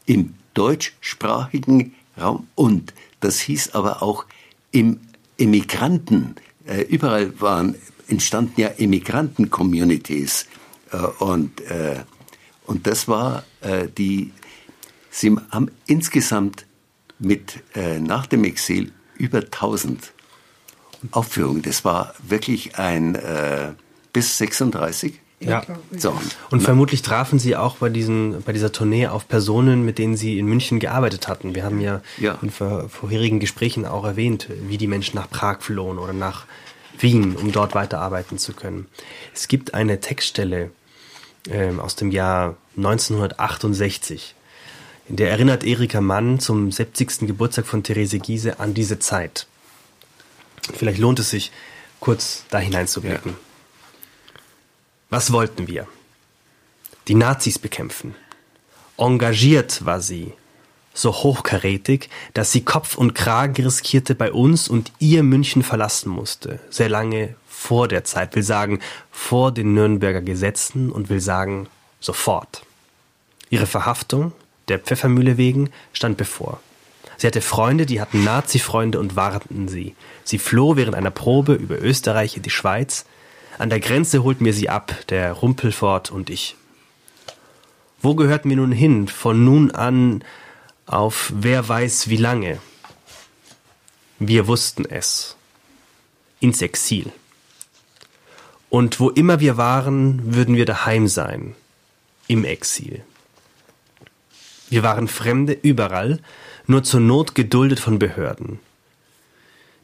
im 0.07 0.35
deutschsprachigen 0.55 1.95
Raum 2.21 2.47
und 2.55 2.95
das 3.21 3.41
hieß 3.41 3.75
aber 3.75 4.03
auch 4.03 4.27
im 4.73 5.01
Immigranten, 5.37 6.37
äh, 6.67 6.83
überall 6.83 7.41
waren, 7.41 7.77
entstanden 8.09 8.61
ja 8.61 8.69
Immigranten-Communities 8.69 10.47
äh, 10.91 10.97
und, 10.97 11.61
äh, 11.63 12.01
und 12.67 12.87
das 12.87 13.09
war 13.09 13.45
äh, 13.61 13.89
die, 13.89 14.33
sie 15.11 15.37
haben 15.51 15.71
insgesamt 15.87 16.67
mit 17.19 17.63
äh, 17.75 18.01
nach 18.01 18.27
dem 18.27 18.45
Exil 18.45 18.93
über 19.17 19.39
1000 19.39 20.13
Aufführungen. 21.11 21.63
Das 21.63 21.85
war 21.85 22.15
wirklich 22.27 22.79
ein 22.79 23.15
äh, 23.15 23.73
bis 24.13 24.39
36. 24.39 25.22
Ja. 25.45 25.63
So. 25.97 26.19
Und 26.51 26.63
vermutlich 26.63 27.03
trafen 27.03 27.39
Sie 27.39 27.57
auch 27.57 27.77
bei, 27.77 27.89
diesen, 27.89 28.43
bei 28.43 28.53
dieser 28.53 28.73
Tournee 28.73 29.09
auf 29.09 29.29
Personen, 29.29 29.85
mit 29.85 29.99
denen 29.99 30.17
Sie 30.17 30.39
in 30.39 30.47
München 30.47 30.79
gearbeitet 30.79 31.29
hatten. 31.29 31.55
Wir 31.55 31.65
haben 31.65 31.81
ja, 31.81 32.01
ja. 32.19 32.39
in 32.43 32.51
vor, 32.51 32.89
vorherigen 32.89 33.41
Gesprächen 33.41 33.87
auch 33.87 34.05
erwähnt, 34.05 34.49
wie 34.69 34.79
die 34.79 34.87
Menschen 34.87 35.17
nach 35.17 35.29
Prag 35.29 35.61
flohen 35.61 35.99
oder 35.99 36.13
nach 36.13 36.45
Wien, 36.99 37.37
um 37.37 37.53
dort 37.53 37.75
weiterarbeiten 37.75 38.39
zu 38.39 38.53
können. 38.53 38.87
Es 39.35 39.49
gibt 39.49 39.75
eine 39.75 40.01
Textstelle 40.01 40.71
äh, 41.49 41.71
aus 41.79 41.97
dem 41.97 42.11
Jahr 42.11 42.57
1968 42.77 44.35
in 45.09 45.17
der 45.17 45.31
erinnert 45.31 45.65
Erika 45.65 46.01
Mann 46.01 46.41
zum 46.41 46.71
70. 46.71 47.27
Geburtstag 47.27 47.67
von 47.67 47.83
Therese 47.83 48.19
Giese 48.19 48.61
an 48.61 48.73
diese 48.75 48.99
Zeit. 48.99 49.47
Vielleicht 50.75 50.99
lohnt 50.99 51.19
es 51.19 51.31
sich, 51.31 51.51
kurz 52.01 52.45
da 52.51 52.59
hineinzublicken. 52.59 53.33
Ja. 53.33 53.39
Was 55.13 55.31
wollten 55.31 55.69
wir? 55.69 55.87
Die 57.07 57.15
Nazis 57.15 57.59
bekämpfen. 57.59 58.15
Engagiert 58.97 59.85
war 59.85 60.01
sie, 60.01 60.33
so 60.95 61.13
hochkarätig, 61.13 62.09
dass 62.33 62.51
sie 62.51 62.65
Kopf 62.65 62.97
und 62.97 63.15
Kragen 63.15 63.63
riskierte 63.63 64.15
bei 64.15 64.33
uns 64.33 64.69
und 64.69 64.91
ihr 65.01 65.23
München 65.23 65.63
verlassen 65.63 66.09
musste, 66.09 66.61
sehr 66.71 66.89
lange 66.89 67.35
vor 67.47 67.89
der 67.89 68.05
Zeit, 68.05 68.35
will 68.35 68.43
sagen 68.43 68.81
vor 69.11 69.53
den 69.53 69.75
Nürnberger 69.75 70.23
Gesetzen 70.23 70.91
und 70.91 71.11
will 71.11 71.21
sagen 71.21 71.69
sofort. 72.01 72.63
Ihre 73.51 73.67
Verhaftung 73.67 74.33
der 74.69 74.79
Pfeffermühle 74.79 75.37
wegen, 75.37 75.69
stand 75.93 76.17
bevor. 76.17 76.59
Sie 77.19 77.27
hatte 77.27 77.43
Freunde, 77.43 77.85
die 77.85 78.01
hatten 78.01 78.25
Nazi-Freunde 78.25 78.99
und 78.99 79.15
warnten 79.15 79.69
sie. 79.69 79.95
Sie 80.25 80.39
floh 80.39 80.77
während 80.77 80.95
einer 80.95 81.11
Probe 81.11 81.53
über 81.53 81.79
Österreich 81.83 82.39
in 82.39 82.45
die 82.45 82.49
Schweiz. 82.49 83.05
An 83.59 83.71
der 83.71 83.81
Grenze 83.81 84.23
holten 84.23 84.45
wir 84.45 84.55
sie 84.55 84.69
ab, 84.69 84.95
der 85.09 85.33
Rumpelfort 85.33 86.11
und 86.11 86.31
ich. 86.31 86.57
Wo 88.01 88.15
gehörten 88.15 88.49
wir 88.51 88.57
nun 88.57 88.73
hin, 88.73 89.09
von 89.09 89.45
nun 89.45 89.71
an 89.71 90.25
auf 90.87 91.33
wer 91.35 91.69
weiß 91.69 92.09
wie 92.09 92.17
lange? 92.17 92.59
Wir 94.19 94.47
wussten 94.47 94.85
es. 94.85 95.37
Ins 96.41 96.63
Exil. 96.63 97.13
Und 98.69 98.99
wo 99.01 99.11
immer 99.11 99.41
wir 99.41 99.57
waren, 99.57 100.35
würden 100.35 100.57
wir 100.57 100.65
daheim 100.65 101.07
sein. 101.07 101.55
Im 102.27 102.45
Exil. 102.45 103.05
Wir 104.71 104.83
waren 104.83 105.07
Fremde 105.07 105.53
überall, 105.53 106.21
nur 106.67 106.83
zur 106.83 107.01
Not 107.01 107.35
geduldet 107.35 107.79
von 107.79 107.99
Behörden, 107.99 108.61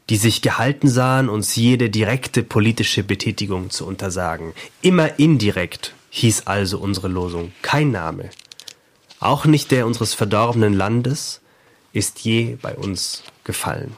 die 0.09 0.17
sich 0.17 0.41
gehalten 0.41 0.89
sahen, 0.89 1.29
uns 1.29 1.55
jede 1.55 1.89
direkte 1.89 2.43
politische 2.43 3.03
Betätigung 3.03 3.69
zu 3.69 3.85
untersagen. 3.85 4.53
Immer 4.81 5.19
indirekt 5.19 5.93
hieß 6.09 6.47
also 6.47 6.79
unsere 6.79 7.07
Losung, 7.07 7.53
kein 7.61 7.91
Name, 7.91 8.31
auch 9.19 9.45
nicht 9.45 9.71
der 9.71 9.85
unseres 9.85 10.13
verdorbenen 10.13 10.73
Landes, 10.73 11.41
ist 11.93 12.19
je 12.21 12.57
bei 12.61 12.75
uns 12.75 13.23
gefallen. 13.43 13.95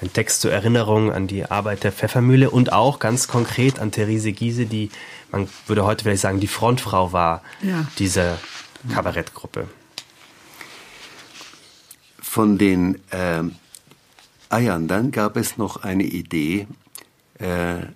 Ein 0.00 0.12
Text 0.12 0.40
zur 0.40 0.52
Erinnerung 0.52 1.12
an 1.12 1.26
die 1.28 1.44
Arbeit 1.44 1.84
der 1.84 1.92
Pfeffermühle 1.92 2.50
und 2.50 2.72
auch 2.72 2.98
ganz 2.98 3.28
konkret 3.28 3.78
an 3.78 3.92
Therese 3.92 4.32
Giese, 4.32 4.66
die, 4.66 4.90
man 5.30 5.48
würde 5.66 5.84
heute 5.84 6.04
vielleicht 6.04 6.22
sagen, 6.22 6.40
die 6.40 6.48
Frontfrau 6.48 7.12
war 7.12 7.42
ja. 7.62 7.86
dieser 7.98 8.38
Kabarettgruppe. 8.92 9.68
Von 12.20 12.58
den 12.58 12.98
äh, 14.52 14.56
Eiern 14.56 14.88
dann 14.88 15.10
gab 15.10 15.36
es 15.36 15.56
noch 15.56 15.82
eine 15.82 16.04
Idee 16.04 16.66
äh, 17.38 17.86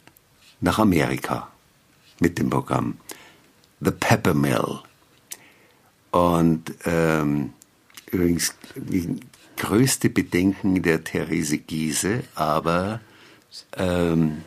nach 0.61 0.79
Amerika 0.79 1.49
mit 2.21 2.39
dem 2.39 2.51
Programm 2.51 2.99
The 3.81 3.91
Pepper 3.91 4.35
Mill. 4.35 4.81
Und 6.11 6.73
ähm, 6.85 7.53
übrigens 8.11 8.55
größte 9.57 10.09
Bedenken 10.09 10.83
der 10.83 11.05
Therese 11.05 11.59
Giese, 11.59 12.25
aber 12.35 13.01
ähm, 13.77 14.43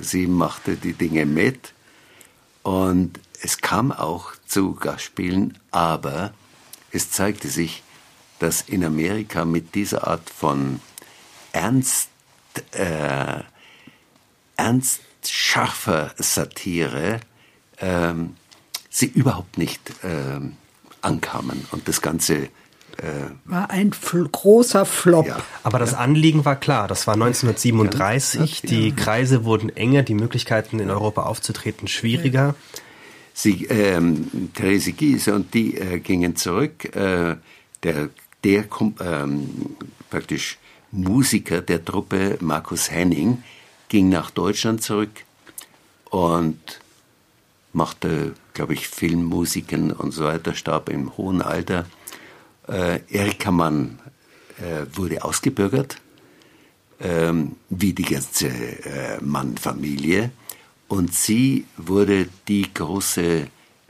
sie 0.00 0.26
machte 0.26 0.76
die 0.76 0.92
Dinge 0.92 1.26
mit 1.26 1.72
und 2.62 3.20
es 3.40 3.58
kam 3.58 3.92
auch 3.92 4.32
zu 4.46 4.74
Gastspielen, 4.74 5.56
aber 5.70 6.34
es 6.90 7.10
zeigte 7.10 7.48
sich, 7.48 7.82
dass 8.40 8.62
in 8.62 8.84
Amerika 8.84 9.44
mit 9.44 9.74
dieser 9.74 10.06
Art 10.06 10.28
von 10.30 10.80
ernst, 11.52 12.08
äh, 12.72 13.42
ernst 14.56 15.00
scharfer 15.24 16.12
Satire 16.16 17.20
ähm, 17.80 18.36
sie 18.90 19.06
überhaupt 19.06 19.58
nicht 19.58 19.80
ähm, 20.02 20.56
ankamen 21.00 21.66
und 21.70 21.88
das 21.88 22.02
Ganze 22.02 22.48
äh, 22.98 23.30
war 23.44 23.70
ein 23.70 23.92
großer 23.92 24.84
Flop. 24.84 25.28
Ja. 25.28 25.36
Aber 25.62 25.78
das 25.78 25.94
Anliegen 25.94 26.44
war 26.44 26.56
klar. 26.56 26.88
Das 26.88 27.06
war 27.06 27.14
1937. 27.14 28.62
Ja, 28.62 28.68
die 28.68 28.92
Kreise 28.92 29.44
wurden 29.44 29.68
enger, 29.68 30.02
die 30.02 30.14
Möglichkeiten 30.14 30.80
in 30.80 30.90
Europa 30.90 31.22
aufzutreten 31.22 31.86
schwieriger. 31.86 32.56
Sie, 33.34 33.66
ähm, 33.66 34.50
Therese 34.54 34.92
Giese 34.92 35.32
und 35.32 35.54
die 35.54 35.76
äh, 35.76 36.00
gingen 36.00 36.34
zurück. 36.34 36.96
Äh, 36.96 37.36
der, 37.84 38.08
der 38.42 38.64
ähm, 39.00 39.76
praktisch 40.10 40.58
Musiker 40.90 41.60
der 41.60 41.84
Truppe, 41.84 42.38
Markus 42.40 42.90
Henning, 42.90 43.42
ging 43.88 44.08
nach 44.08 44.30
Deutschland 44.30 44.82
zurück 44.82 45.24
und 46.10 46.80
machte, 47.72 48.34
glaube 48.54 48.74
ich, 48.74 48.88
Filmmusiken 48.88 49.92
und 49.92 50.12
so 50.12 50.24
weiter, 50.24 50.54
starb 50.54 50.88
im 50.88 51.16
hohen 51.16 51.42
Alter. 51.42 51.86
Äh, 52.66 53.00
Erika 53.10 53.50
Mann 53.50 53.98
äh, 54.58 54.86
wurde 54.96 55.22
ausgebürgert, 55.24 56.00
ähm, 57.00 57.56
wie 57.68 57.92
die 57.92 58.04
ganze 58.04 58.48
äh, 58.48 59.20
Mann-Familie. 59.20 60.30
Und 60.88 61.12
sie 61.14 61.66
wurde 61.76 62.28
die 62.48 62.72
große 62.72 63.46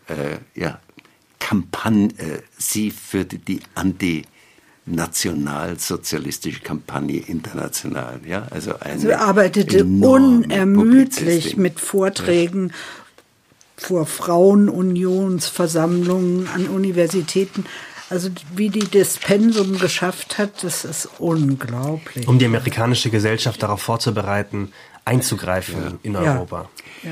äh, 0.09 0.39
ja, 0.55 0.81
Kampagne, 1.39 2.09
äh, 2.19 2.43
sie 2.57 2.91
führte 2.91 3.39
die 3.39 3.61
Anti- 3.75 4.25
nationalsozialistische 4.91 6.61
Kampagne 6.61 7.21
international. 7.21 8.21
Ja, 8.27 8.49
also 8.51 8.75
eine 8.81 8.99
Sie 8.99 9.15
arbeitete 9.15 9.85
unermüdlich 9.85 11.57
mit 11.57 11.79
Vorträgen 11.81 12.69
ja. 12.69 12.75
vor 13.77 14.05
Frauenunionsversammlungen 14.07 16.49
an 16.49 16.67
Universitäten. 16.69 17.65
Also 18.11 18.31
wie 18.55 18.71
die 18.71 18.89
das 18.91 19.19
Pensum 19.19 19.79
geschafft 19.79 20.39
hat, 20.39 20.65
das 20.65 20.87
ist 20.87 21.11
unglaublich. 21.19 22.27
Um 22.27 22.39
die 22.39 22.47
amerikanische 22.47 23.11
Gesellschaft 23.11 23.63
darauf 23.63 23.83
vorzubereiten, 23.83 24.73
einzugreifen 25.05 25.83
ja. 25.83 25.93
in 26.03 26.17
Europa. 26.17 26.71
Ja. 27.03 27.11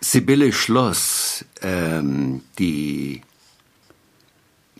Sibylle 0.00 0.52
Schloss, 0.52 1.46
ähm, 1.62 2.42
die 2.58 3.22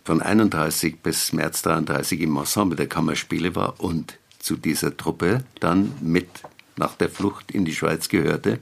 von 0.09 0.23
31 0.23 1.01
bis 1.03 1.35
März 1.35 1.61
33 1.61 2.23
im 2.23 2.35
Ensemble 2.39 2.77
der 2.77 2.87
Kammerspiele 2.87 3.55
war 3.55 3.79
und 3.79 4.17
zu 4.39 4.57
dieser 4.57 4.97
Truppe 4.97 5.45
dann 5.61 5.93
mit 6.01 6.29
nach 6.77 6.95
der 6.95 7.11
Flucht 7.11 7.51
in 7.51 7.67
die 7.67 7.75
Schweiz 7.75 8.09
gehörte. 8.09 8.59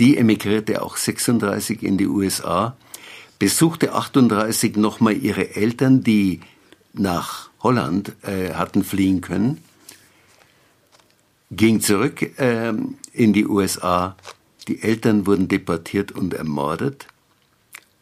Die 0.00 0.16
emigrierte 0.16 0.80
auch 0.80 0.96
36 0.96 1.82
in 1.82 1.98
die 1.98 2.06
USA 2.06 2.78
besuchte 3.38 3.92
38 3.92 4.76
nochmal 4.76 5.18
ihre 5.18 5.54
Eltern, 5.54 6.02
die 6.02 6.40
nach 6.94 7.50
Holland 7.62 8.14
äh, 8.22 8.54
hatten 8.54 8.84
fliehen 8.84 9.20
können, 9.20 9.62
ging 11.50 11.82
zurück 11.82 12.22
äh, 12.38 12.72
in 13.12 13.34
die 13.34 13.46
USA. 13.46 14.16
Die 14.66 14.82
Eltern 14.82 15.26
wurden 15.26 15.46
deportiert 15.46 16.10
und 16.10 16.32
ermordet 16.32 17.06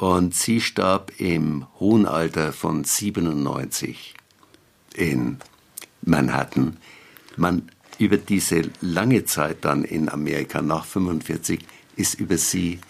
und 0.02 0.34
sie 0.34 0.60
starb 0.60 1.12
im 1.18 1.64
hohen 1.78 2.06
Alter 2.06 2.52
von 2.52 2.82
97 2.82 4.14
in 4.96 5.36
Manhattan. 6.02 6.78
Man 7.36 7.70
über 7.98 8.16
diese 8.16 8.62
lange 8.80 9.26
Zeit 9.26 9.58
dann 9.60 9.84
in 9.84 10.08
Amerika 10.08 10.60
nach 10.60 10.86
45 10.86 11.60
ist 11.94 12.14
über 12.18 12.36
sie 12.36 12.80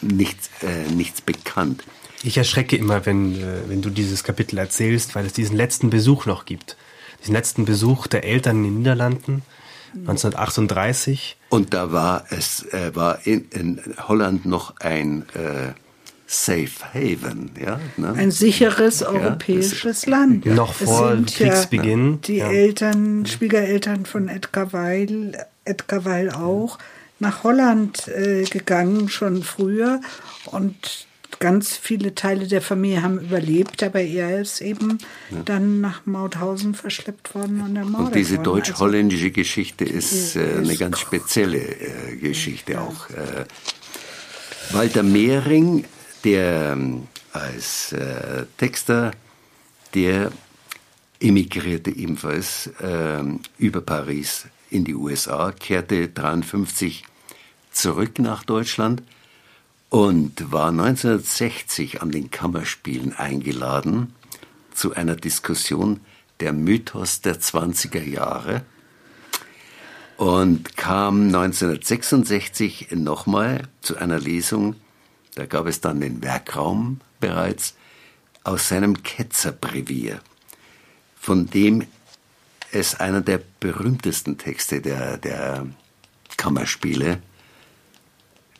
nichts, 0.00 0.50
äh, 0.62 0.88
nichts 0.92 1.22
bekannt. 1.22 1.82
Ich 2.22 2.38
erschrecke 2.38 2.76
immer, 2.76 3.04
wenn, 3.04 3.34
äh, 3.34 3.62
wenn 3.66 3.82
du 3.82 3.90
dieses 3.90 4.22
Kapitel 4.22 4.58
erzählst, 4.58 5.16
weil 5.16 5.26
es 5.26 5.32
diesen 5.32 5.56
letzten 5.56 5.90
Besuch 5.90 6.24
noch 6.24 6.44
gibt. 6.44 6.76
Diesen 7.20 7.34
letzten 7.34 7.64
Besuch 7.64 8.06
der 8.06 8.22
Eltern 8.22 8.58
in 8.58 8.62
den 8.62 8.78
Niederlanden 8.78 9.42
1938. 9.92 11.36
Und 11.48 11.74
da 11.74 11.90
war 11.90 12.26
es 12.30 12.62
äh, 12.72 12.94
war 12.94 13.26
in, 13.26 13.48
in 13.50 13.80
Holland 14.06 14.46
noch 14.46 14.76
ein 14.76 15.28
äh, 15.30 15.72
Safe 16.30 16.68
Haven, 16.92 17.52
ja. 17.58 17.80
Ne? 17.96 18.12
Ein 18.12 18.30
sicheres 18.30 19.02
europäisches 19.02 20.04
ja, 20.04 20.10
Land. 20.10 20.44
Ja. 20.44 20.52
Noch 20.52 20.74
vor 20.74 21.16
Kriegsbeginn. 21.26 22.12
Ja, 22.12 22.18
die 22.26 22.40
Eltern, 22.40 23.24
Schwiegereltern 23.24 24.04
von 24.04 24.28
Edgar 24.28 24.74
Weil, 24.74 25.46
Edgar 25.64 26.04
Weil 26.04 26.30
auch 26.30 26.78
nach 27.18 27.44
Holland 27.44 28.08
äh, 28.08 28.44
gegangen, 28.44 29.08
schon 29.08 29.42
früher. 29.42 30.02
Und 30.44 31.06
ganz 31.38 31.78
viele 31.78 32.14
Teile 32.14 32.46
der 32.46 32.60
Familie 32.60 33.02
haben 33.02 33.18
überlebt, 33.20 33.82
aber 33.82 34.02
er 34.02 34.42
ist 34.42 34.60
eben 34.60 34.98
ja. 35.30 35.38
dann 35.46 35.80
nach 35.80 36.04
Mauthausen 36.04 36.74
verschleppt 36.74 37.34
worden 37.34 37.62
und 37.62 37.74
ermordet 37.74 38.08
Und 38.08 38.14
diese 38.16 38.38
deutsch-holländische 38.38 39.24
also, 39.28 39.34
Geschichte 39.34 39.86
ist, 39.86 40.36
äh, 40.36 40.56
eine 40.58 40.76
ganz 40.76 40.98
spezielle 40.98 41.58
äh, 41.58 42.16
Geschichte 42.16 42.72
ja. 42.72 42.82
auch. 42.82 43.08
Äh, 43.08 43.46
Walter 44.72 45.02
Mehring, 45.02 45.84
der 46.24 46.72
ähm, 46.72 47.08
als 47.32 47.92
äh, 47.92 48.46
Texter, 48.56 49.12
der 49.94 50.32
emigrierte 51.20 51.90
ebenfalls 51.90 52.70
ähm, 52.80 53.40
über 53.58 53.80
Paris 53.80 54.46
in 54.70 54.84
die 54.84 54.94
USA, 54.94 55.52
kehrte 55.52 55.96
1953 55.96 57.04
zurück 57.70 58.18
nach 58.18 58.44
Deutschland 58.44 59.02
und 59.90 60.52
war 60.52 60.68
1960 60.68 62.02
an 62.02 62.10
den 62.10 62.30
Kammerspielen 62.30 63.14
eingeladen 63.14 64.14
zu 64.72 64.94
einer 64.94 65.16
Diskussion 65.16 66.00
der 66.40 66.52
Mythos 66.52 67.20
der 67.20 67.40
20er 67.40 68.02
Jahre 68.02 68.62
und 70.16 70.76
kam 70.76 71.26
1966 71.26 72.88
nochmal 72.90 73.62
zu 73.80 73.96
einer 73.96 74.18
Lesung, 74.18 74.74
da 75.38 75.46
gab 75.46 75.66
es 75.68 75.80
dann 75.80 76.00
den 76.00 76.20
Werkraum 76.20 77.00
bereits, 77.20 77.74
aus 78.42 78.68
seinem 78.68 79.04
Ketzerbrevier, 79.04 80.20
von 81.20 81.46
dem 81.46 81.86
es 82.72 82.98
einer 82.98 83.20
der 83.20 83.40
berühmtesten 83.60 84.36
Texte 84.36 84.80
der, 84.80 85.16
der 85.16 85.66
Kammerspiele, 86.36 87.22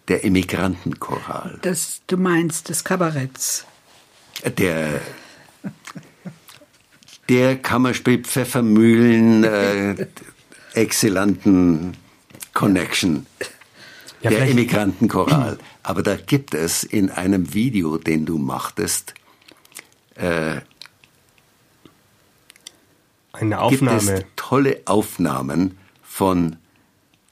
der 0.07 0.25
Emigrantenchoral. 0.25 1.59
Das, 1.63 2.01
du 2.07 2.17
meinst 2.17 2.69
des 2.69 2.85
Kabaretts. 2.85 3.67
Der, 4.57 5.01
der 7.29 7.59
Kammerspiel 7.59 8.23
Pfeffermühlen 8.23 9.43
äh, 9.43 10.07
exzellenten 10.75 11.97
Connection. 12.55 13.27
Ja, 14.23 14.31
der 14.31 14.49
Emigrantenchoral. 14.49 15.59
Aber 15.89 16.03
da 16.03 16.17
gibt 16.17 16.53
es 16.53 16.85
in 16.85 17.09
einem 17.09 17.55
Video, 17.55 17.97
den 17.97 18.27
du 18.27 18.37
machtest, 18.37 19.15
äh, 20.17 20.61
eine 23.33 23.59
Aufnahme. 23.59 23.99
Gibt 23.99 24.11
es 24.11 24.25
tolle 24.37 24.83
Aufnahmen 24.85 25.79
von 26.03 26.57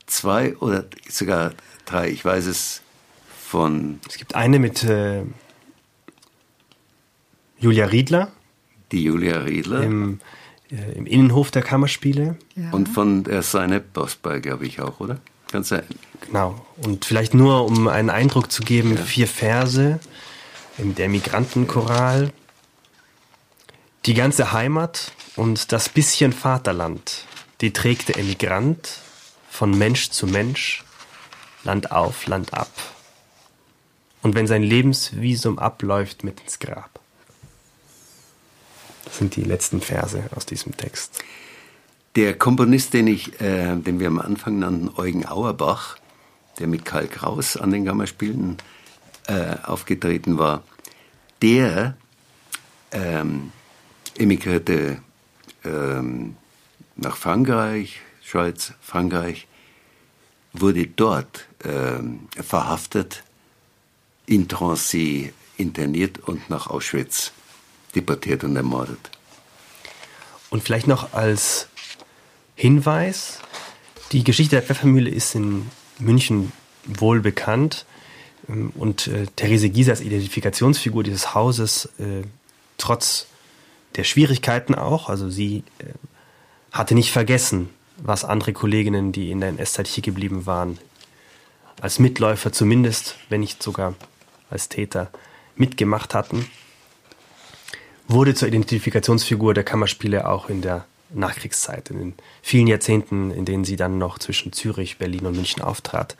zwei 0.06 0.56
oder 0.56 0.86
sogar 1.06 1.52
drei, 1.84 2.08
ich 2.08 2.24
weiß 2.24 2.46
es 2.46 2.80
von. 3.46 4.00
Es 4.08 4.16
gibt 4.16 4.34
eine 4.34 4.58
mit 4.58 4.82
äh, 4.84 5.24
Julia 7.58 7.84
Riedler. 7.84 8.32
Die 8.90 9.04
Julia 9.04 9.40
Riedler. 9.40 9.82
Im, 9.82 10.20
äh, 10.70 10.92
im 10.92 11.04
Innenhof 11.04 11.50
der 11.50 11.60
Kammerspiele. 11.60 12.38
Ja. 12.54 12.70
Und 12.70 12.88
von 12.88 13.22
der 13.22 13.42
Seine 13.42 13.80
Bosbal, 13.80 14.40
glaube 14.40 14.64
ich 14.64 14.80
auch, 14.80 14.98
oder? 15.00 15.20
Ganz 15.56 15.70
sein. 15.70 15.84
Genau. 16.20 16.66
Und 16.76 17.06
vielleicht 17.06 17.32
nur, 17.32 17.64
um 17.64 17.88
einen 17.88 18.10
Eindruck 18.10 18.52
zu 18.52 18.62
geben, 18.62 18.94
ja. 18.94 19.02
vier 19.02 19.26
Verse. 19.26 19.98
der 20.76 21.08
Migrantenchoral. 21.08 22.30
Die 24.04 24.12
ganze 24.12 24.52
Heimat 24.52 25.12
und 25.34 25.72
das 25.72 25.88
bisschen 25.88 26.34
Vaterland, 26.34 27.24
die 27.62 27.72
trägt 27.72 28.10
der 28.10 28.18
Emigrant 28.18 28.98
von 29.48 29.70
Mensch 29.78 30.10
zu 30.10 30.26
Mensch, 30.26 30.84
Land 31.64 31.90
auf, 31.90 32.26
Land 32.26 32.52
ab. 32.52 32.70
Und 34.20 34.34
wenn 34.34 34.46
sein 34.46 34.62
Lebensvisum 34.62 35.58
abläuft, 35.58 36.22
mit 36.22 36.38
ins 36.42 36.58
Grab. 36.58 37.00
Das 39.06 39.16
sind 39.16 39.36
die 39.36 39.44
letzten 39.44 39.80
Verse 39.80 40.22
aus 40.36 40.44
diesem 40.44 40.76
Text. 40.76 41.24
Der 42.16 42.32
Komponist, 42.32 42.94
den 42.94 43.08
ich, 43.08 43.38
äh, 43.42 43.76
den 43.76 44.00
wir 44.00 44.06
am 44.06 44.18
Anfang 44.18 44.58
nannten, 44.58 44.90
Eugen 44.96 45.26
Auerbach, 45.26 45.98
der 46.58 46.66
mit 46.66 46.86
Karl 46.86 47.08
Kraus 47.08 47.58
an 47.58 47.70
den 47.70 47.84
Kammerspielen 47.84 48.56
äh, 49.26 49.56
aufgetreten 49.62 50.38
war, 50.38 50.62
der 51.42 51.94
ähm, 52.90 53.52
emigrierte 54.16 55.02
ähm, 55.62 56.36
nach 56.96 57.18
Frankreich, 57.18 58.00
Schweiz, 58.22 58.72
Frankreich, 58.80 59.46
wurde 60.54 60.86
dort 60.86 61.46
ähm, 61.64 62.28
verhaftet, 62.30 63.24
in 64.24 64.48
Drancy 64.48 65.34
interniert 65.58 66.18
und 66.20 66.48
nach 66.48 66.68
Auschwitz 66.68 67.32
deportiert 67.94 68.42
und 68.42 68.56
ermordet. 68.56 69.10
Und 70.48 70.62
vielleicht 70.62 70.86
noch 70.86 71.12
als 71.12 71.68
Hinweis, 72.56 73.38
die 74.12 74.24
Geschichte 74.24 74.56
der 74.56 74.62
Pfeffermühle 74.62 75.10
ist 75.10 75.34
in 75.34 75.70
München 75.98 76.52
wohl 76.86 77.20
bekannt. 77.20 77.84
Ähm, 78.48 78.72
und 78.74 79.06
äh, 79.06 79.26
Therese 79.36 79.70
als 79.90 80.00
Identifikationsfigur 80.00 81.04
dieses 81.04 81.34
Hauses, 81.34 81.90
äh, 81.98 82.22
trotz 82.78 83.26
der 83.96 84.04
Schwierigkeiten 84.04 84.74
auch, 84.74 85.08
also 85.08 85.30
sie 85.30 85.64
äh, 85.78 85.84
hatte 86.72 86.94
nicht 86.94 87.12
vergessen, 87.12 87.70
was 87.98 88.24
andere 88.24 88.52
Kolleginnen, 88.52 89.12
die 89.12 89.30
in 89.30 89.40
der 89.40 89.50
NS-Zeit 89.50 89.86
hier 89.86 90.02
geblieben 90.02 90.46
waren, 90.46 90.78
als 91.80 91.98
Mitläufer 91.98 92.52
zumindest, 92.52 93.16
wenn 93.28 93.40
nicht 93.40 93.62
sogar 93.62 93.94
als 94.50 94.68
Täter, 94.68 95.10
mitgemacht 95.56 96.14
hatten, 96.14 96.50
wurde 98.08 98.34
zur 98.34 98.48
Identifikationsfigur 98.48 99.54
der 99.54 99.64
Kammerspiele 99.64 100.28
auch 100.28 100.48
in 100.48 100.62
der 100.62 100.86
Nachkriegszeit, 101.10 101.90
in 101.90 101.98
den 101.98 102.14
vielen 102.42 102.66
Jahrzehnten, 102.66 103.30
in 103.30 103.44
denen 103.44 103.64
sie 103.64 103.76
dann 103.76 103.98
noch 103.98 104.18
zwischen 104.18 104.52
Zürich, 104.52 104.98
Berlin 104.98 105.26
und 105.26 105.36
München 105.36 105.62
auftrat. 105.62 106.16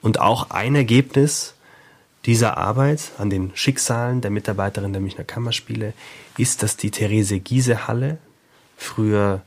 Und 0.00 0.20
auch 0.20 0.50
ein 0.50 0.74
Ergebnis 0.74 1.54
dieser 2.24 2.56
Arbeit 2.56 3.12
an 3.18 3.30
den 3.30 3.50
Schicksalen 3.54 4.20
der 4.20 4.30
Mitarbeiterin 4.30 4.92
der 4.92 5.02
Münchner 5.02 5.24
Kammerspiele 5.24 5.92
ist, 6.38 6.62
dass 6.62 6.76
die 6.76 6.90
Therese 6.90 7.40
Giese 7.40 7.88
Halle, 7.88 8.18
früher 8.76 9.42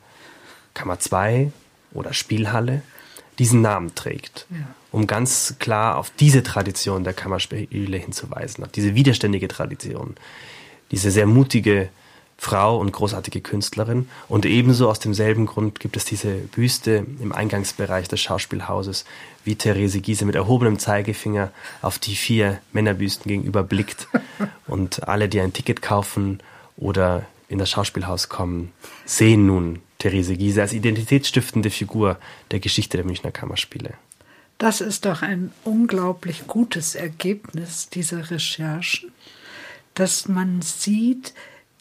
Kammer 0.74 1.00
2 1.00 1.52
oder 1.94 2.14
Spielhalle, 2.14 2.82
diesen 3.40 3.62
Namen 3.62 3.96
trägt, 3.96 4.46
ja. 4.50 4.58
um 4.92 5.08
ganz 5.08 5.56
klar 5.60 5.98
auf 5.98 6.10
diese 6.10 6.44
Tradition 6.44 7.04
der 7.04 7.14
Kammerspiele 7.14 7.98
hinzuweisen, 7.98 8.64
auf 8.64 8.72
diese 8.72 8.96
widerständige 8.96 9.48
Tradition, 9.48 10.16
diese 10.92 11.12
sehr 11.12 11.26
mutige 11.26 11.90
Frau 12.38 12.78
und 12.78 12.92
großartige 12.92 13.42
Künstlerin. 13.42 14.10
Und 14.28 14.46
ebenso 14.46 14.90
aus 14.90 15.00
demselben 15.00 15.46
Grund 15.46 15.80
gibt 15.80 15.98
es 15.98 16.06
diese 16.06 16.34
Büste 16.34 17.06
im 17.20 17.32
Eingangsbereich 17.32 18.08
des 18.08 18.22
Schauspielhauses, 18.22 19.06
wie 19.44 19.56
Therese 19.56 20.02
Giese 20.02 20.26
mit 20.26 20.36
erhobenem 20.36 20.78
Zeigefinger 20.78 21.52
auf 21.82 21.98
die 21.98 22.16
vier 22.16 22.60
Männerbüsten 22.74 23.30
gegenüber 23.30 23.64
blickt. 23.64 24.08
Und 24.68 25.08
alle, 25.08 25.30
die 25.30 25.40
ein 25.40 25.54
Ticket 25.54 25.82
kaufen 25.82 26.40
oder 26.78 27.26
in 27.48 27.58
das 27.58 27.70
Schauspielhaus 27.70 28.30
kommen, 28.30 28.72
sehen 29.06 29.46
nun 29.46 29.80
Therese 30.00 30.36
Giese 30.36 30.62
als 30.62 30.74
identitätsstiftende 30.74 31.70
Figur 31.70 32.18
der 32.52 32.60
Geschichte 32.60 32.98
der 32.98 33.06
Münchner 33.06 33.32
Kammerspiele. 33.32 33.94
Das 34.58 34.82
ist 34.82 35.06
doch 35.06 35.22
ein 35.22 35.52
unglaublich 35.64 36.48
gutes 36.48 36.96
Ergebnis 36.96 37.90
dieser 37.90 38.32
Recherchen, 38.32 39.12
dass 39.96 40.28
man 40.28 40.62
sieht, 40.62 41.34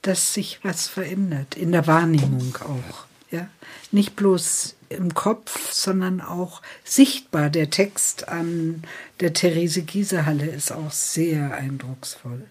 dass 0.07 0.35
sich 0.35 0.61
was 0.63 0.89
verändert, 0.89 1.57
in 1.57 1.73
der 1.73 1.87
Wahrnehmung 1.87 2.57
auch. 2.61 3.07
Ja? 3.31 3.49
Nicht 3.91 4.17
bloß 4.17 4.77
im 4.89 5.15
Kopf, 5.15 5.73
sondern 5.73 6.21
auch 6.21 6.63
sichtbar. 6.85 7.51
Der 7.51 7.71
Text 7.71 8.29
an 8.29 8.83
der 9.21 9.33
Therese 9.33 9.83
Giesehalle 9.83 10.47
ist 10.47 10.73
auch 10.73 10.93
sehr 10.93 11.55
eindrucksvoll. 11.55 12.45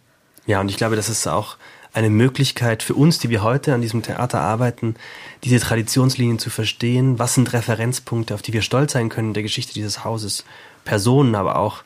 Ja, 0.45 0.59
und 0.59 0.69
ich 0.69 0.77
glaube, 0.77 0.95
das 0.95 1.09
ist 1.09 1.27
auch 1.27 1.57
eine 1.93 2.09
Möglichkeit 2.09 2.81
für 2.81 2.95
uns, 2.95 3.19
die 3.19 3.29
wir 3.29 3.43
heute 3.43 3.73
an 3.73 3.81
diesem 3.81 4.01
Theater 4.01 4.41
arbeiten, 4.41 4.95
diese 5.43 5.59
Traditionslinien 5.59 6.39
zu 6.39 6.49
verstehen. 6.49 7.19
Was 7.19 7.35
sind 7.35 7.53
Referenzpunkte, 7.53 8.33
auf 8.33 8.41
die 8.41 8.51
wir 8.51 8.63
stolz 8.63 8.93
sein 8.93 9.09
können 9.09 9.29
in 9.29 9.33
der 9.35 9.43
Geschichte 9.43 9.73
dieses 9.73 10.03
Hauses? 10.03 10.43
Personen, 10.85 11.35
aber 11.35 11.57
auch 11.57 11.83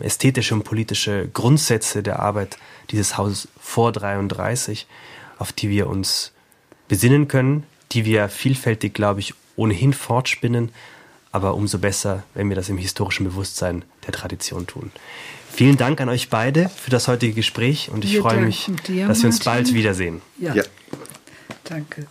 ästhetische 0.00 0.54
und 0.54 0.64
politische 0.64 1.28
Grundsätze 1.32 2.02
der 2.02 2.20
Arbeit 2.20 2.58
dieses 2.90 3.16
Hauses 3.16 3.48
vor 3.60 3.92
33, 3.92 4.86
auf 5.38 5.52
die 5.52 5.68
wir 5.68 5.88
uns 5.88 6.32
besinnen 6.88 7.28
können, 7.28 7.64
die 7.92 8.04
wir 8.04 8.28
vielfältig, 8.28 8.94
glaube 8.94 9.20
ich, 9.20 9.34
ohnehin 9.56 9.92
fortspinnen, 9.92 10.70
aber 11.32 11.54
umso 11.54 11.78
besser, 11.78 12.24
wenn 12.34 12.48
wir 12.48 12.56
das 12.56 12.68
im 12.68 12.78
historischen 12.78 13.24
Bewusstsein 13.24 13.84
der 14.06 14.12
Tradition 14.12 14.66
tun. 14.66 14.90
Vielen 15.52 15.76
Dank 15.76 16.00
an 16.00 16.08
euch 16.08 16.30
beide 16.30 16.68
für 16.68 16.90
das 16.90 17.08
heutige 17.08 17.34
Gespräch 17.34 17.90
und 17.90 18.04
ich 18.04 18.14
wir 18.14 18.22
freue 18.22 18.40
mich, 18.40 18.70
dir, 18.86 19.08
dass 19.08 19.22
wir 19.22 19.26
uns 19.26 19.44
Martin. 19.44 19.64
bald 19.64 19.74
wiedersehen. 19.74 20.22
Ja. 20.38 20.54
ja. 20.54 20.62
Danke. 21.64 22.06